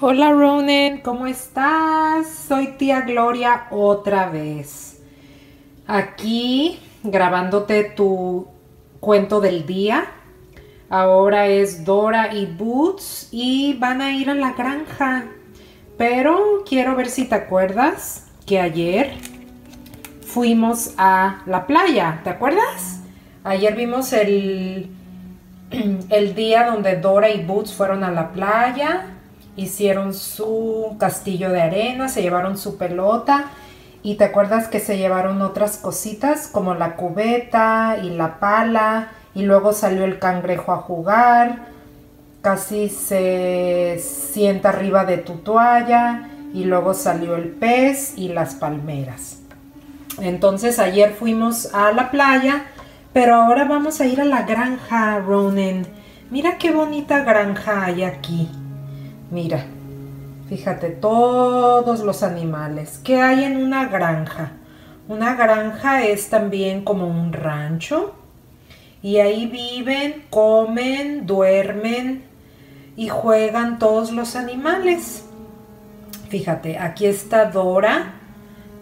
[0.00, 2.26] Hola Ronen, ¿cómo estás?
[2.26, 5.00] Soy tía Gloria otra vez.
[5.86, 8.48] Aquí grabándote tu
[8.98, 10.06] cuento del día.
[10.90, 15.26] Ahora es Dora y Boots y van a ir a la granja.
[15.96, 19.12] Pero quiero ver si te acuerdas que ayer
[20.22, 22.20] fuimos a la playa.
[22.24, 23.00] ¿Te acuerdas?
[23.44, 24.90] Ayer vimos el,
[26.10, 29.13] el día donde Dora y Boots fueron a la playa
[29.56, 33.46] hicieron su castillo de arena, se llevaron su pelota
[34.02, 39.42] y te acuerdas que se llevaron otras cositas como la cubeta y la pala y
[39.42, 41.66] luego salió el cangrejo a jugar,
[42.42, 49.40] casi se sienta arriba de tu toalla y luego salió el pez y las palmeras.
[50.20, 52.66] Entonces ayer fuimos a la playa,
[53.12, 55.86] pero ahora vamos a ir a la granja, Ronan.
[56.30, 58.48] Mira qué bonita granja hay aquí.
[59.34, 59.64] Mira,
[60.48, 63.00] fíjate, todos los animales.
[63.02, 64.52] ¿Qué hay en una granja?
[65.08, 68.14] Una granja es también como un rancho.
[69.02, 72.22] Y ahí viven, comen, duermen
[72.96, 75.24] y juegan todos los animales.
[76.28, 78.12] Fíjate, aquí está Dora.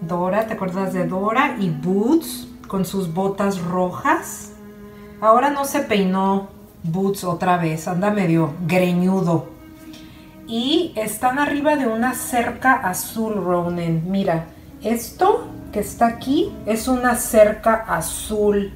[0.02, 1.56] Dora, ¿te acuerdas de Dora?
[1.58, 4.52] Y Boots con sus botas rojas.
[5.18, 6.50] Ahora no se peinó
[6.82, 9.61] Boots otra vez, anda medio greñudo
[10.46, 14.02] y están arriba de una cerca azul, Ronan.
[14.10, 14.46] Mira,
[14.82, 18.72] esto que está aquí es una cerca azul.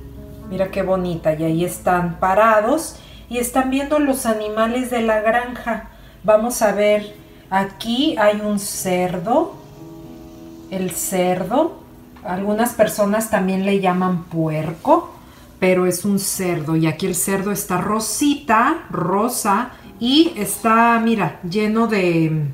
[0.48, 1.34] Mira qué bonita.
[1.34, 2.96] Y ahí están parados
[3.28, 5.90] y están viendo los animales de la granja.
[6.22, 7.14] Vamos a ver,
[7.50, 9.54] aquí hay un cerdo.
[10.70, 11.82] El cerdo.
[12.24, 15.14] Algunas personas también le llaman puerco,
[15.60, 16.74] pero es un cerdo.
[16.74, 22.48] Y aquí el cerdo está rosita, rosa y está, mira, lleno de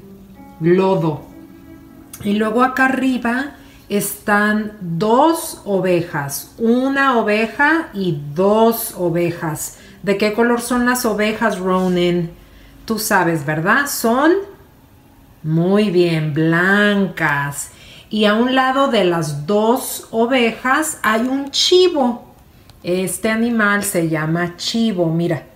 [0.60, 1.22] lodo.
[2.24, 3.56] Y luego acá arriba
[3.88, 9.78] están dos ovejas, una oveja y dos ovejas.
[10.02, 12.30] ¿De qué color son las ovejas, Ronan?
[12.84, 13.86] Tú sabes, ¿verdad?
[13.86, 14.32] Son
[15.42, 17.70] muy bien, blancas.
[18.08, 22.34] Y a un lado de las dos ovejas hay un chivo.
[22.82, 25.51] Este animal se llama chivo, mira.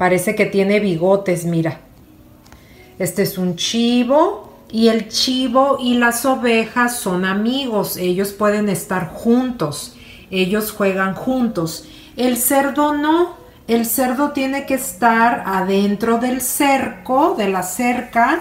[0.00, 1.82] Parece que tiene bigotes, mira.
[2.98, 7.98] Este es un chivo y el chivo y las ovejas son amigos.
[7.98, 9.94] Ellos pueden estar juntos.
[10.30, 11.84] Ellos juegan juntos.
[12.16, 13.36] El cerdo no.
[13.68, 18.40] El cerdo tiene que estar adentro del cerco, de la cerca,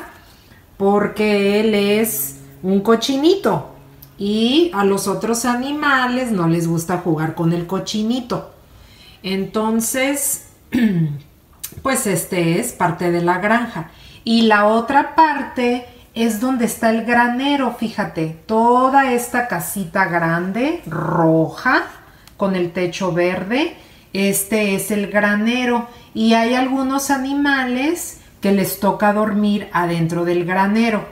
[0.78, 3.72] porque él es un cochinito.
[4.18, 8.52] Y a los otros animales no les gusta jugar con el cochinito.
[9.24, 10.46] Entonces,
[11.82, 13.90] pues este es parte de la granja.
[14.24, 21.84] Y la otra parte es donde está el granero, fíjate, toda esta casita grande, roja,
[22.38, 23.76] con el techo verde,
[24.14, 31.06] este es el granero y hay algunos animales que les toca dormir adentro del granero.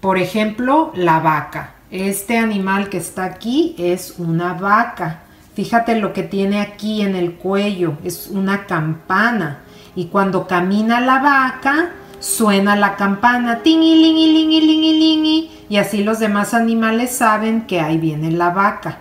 [0.00, 1.74] Por ejemplo, la vaca.
[1.90, 5.22] Este animal que está aquí es una vaca.
[5.54, 9.62] Fíjate lo que tiene aquí en el cuello, es una campana
[9.94, 17.62] y cuando camina la vaca suena la campana tingi y así los demás animales saben
[17.62, 18.98] que ahí viene la vaca.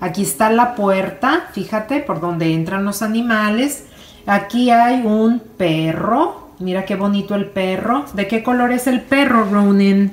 [0.00, 3.86] Aquí está la puerta, fíjate por donde entran los animales.
[4.26, 6.50] Aquí hay un perro.
[6.58, 8.04] Mira qué bonito el perro.
[8.14, 10.12] ¿De qué color es el perro, Ronin?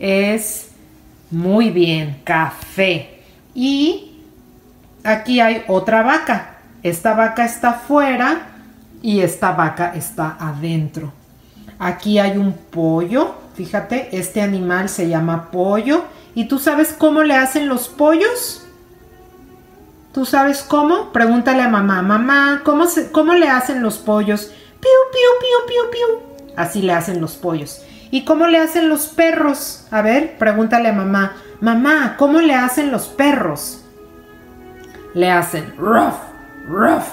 [0.00, 0.70] Es
[1.30, 3.22] muy bien, café.
[3.54, 4.16] Y
[5.04, 6.58] aquí hay otra vaca.
[6.82, 8.49] Esta vaca está afuera
[9.02, 11.12] y esta vaca está adentro.
[11.78, 16.04] Aquí hay un pollo, fíjate, este animal se llama pollo.
[16.34, 18.66] ¿Y tú sabes cómo le hacen los pollos?
[20.12, 21.12] ¿Tú sabes cómo?
[21.12, 24.50] Pregúntale a mamá, mamá, ¿cómo, cómo le hacen los pollos?
[24.80, 26.54] Piu, piu, piu, piu, piu.
[26.56, 27.82] Así le hacen los pollos.
[28.10, 29.86] ¿Y cómo le hacen los perros?
[29.90, 33.84] A ver, pregúntale a mamá, mamá, ¿cómo le hacen los perros?
[35.14, 36.16] Le hacen ruff,
[36.68, 37.06] ruff,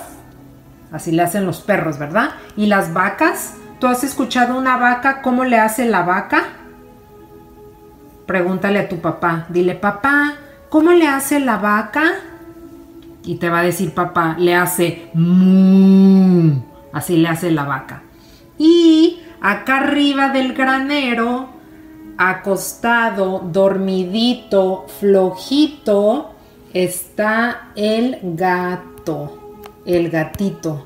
[0.91, 2.31] Así le hacen los perros, ¿verdad?
[2.55, 3.55] ¿Y las vacas?
[3.79, 6.43] ¿Tú has escuchado una vaca cómo le hace la vaca?
[8.25, 9.45] Pregúntale a tu papá.
[9.49, 10.33] Dile, papá,
[10.69, 12.03] ¿cómo le hace la vaca?
[13.23, 16.51] Y te va a decir papá, le hace mmm.
[16.93, 18.01] Así le hace la vaca.
[18.57, 21.49] Y acá arriba del granero,
[22.17, 26.33] acostado, dormidito, flojito,
[26.73, 29.36] está el gato
[29.87, 30.85] el gatito.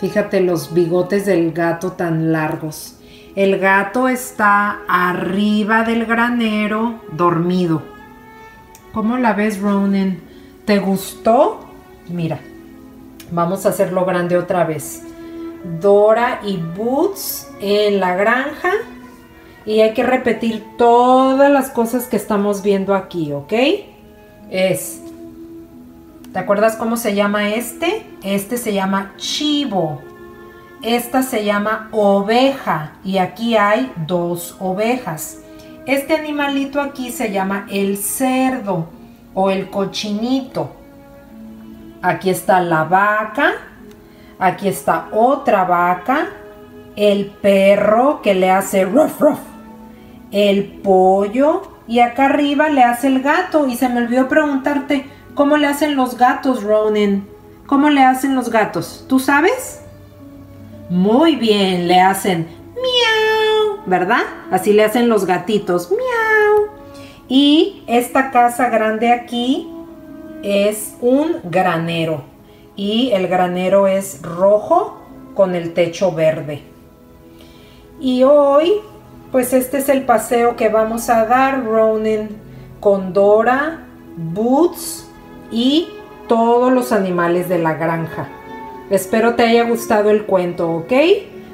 [0.00, 2.96] Fíjate los bigotes del gato tan largos.
[3.36, 7.82] El gato está arriba del granero, dormido.
[8.92, 10.20] ¿Cómo la ves, Ronan?
[10.64, 11.60] ¿Te gustó?
[12.08, 12.40] Mira,
[13.30, 15.02] vamos a hacerlo grande otra vez.
[15.80, 18.72] Dora y Boots en la granja.
[19.64, 23.52] Y hay que repetir todas las cosas que estamos viendo aquí, ¿ok?
[24.50, 25.00] Es,
[26.32, 28.06] ¿te acuerdas cómo se llama este?
[28.22, 30.02] Este se llama chivo.
[30.82, 35.38] Esta se llama oveja y aquí hay dos ovejas.
[35.86, 38.88] Este animalito aquí se llama el cerdo
[39.34, 40.72] o el cochinito.
[42.02, 43.52] Aquí está la vaca,
[44.38, 46.28] aquí está otra vaca,
[46.96, 49.38] el perro que le hace ruff ruff,
[50.32, 53.68] el pollo y acá arriba le hace el gato.
[53.68, 57.26] Y se me olvidó preguntarte, ¿cómo le hacen los gatos, Ronan?
[57.66, 59.04] ¿Cómo le hacen los gatos?
[59.08, 59.80] ¿Tú sabes?
[60.90, 64.22] Muy bien, le hacen miau, ¿verdad?
[64.50, 66.68] Así le hacen los gatitos, miau.
[67.28, 69.70] Y esta casa grande aquí
[70.42, 72.24] es un granero.
[72.76, 75.00] Y el granero es rojo
[75.34, 76.62] con el techo verde.
[78.00, 78.72] Y hoy,
[79.30, 82.28] pues este es el paseo que vamos a dar, Ronin,
[82.80, 83.86] con Dora,
[84.16, 85.08] Boots
[85.52, 85.88] y
[86.26, 88.28] todos los animales de la granja.
[88.90, 90.92] Espero te haya gustado el cuento, ¿ok?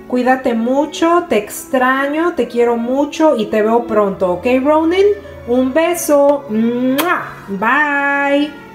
[0.09, 5.07] Cuídate mucho, te extraño, te quiero mucho y te veo pronto, ¿ok, Ronin?
[5.47, 6.45] Un beso.
[7.49, 8.68] Bye.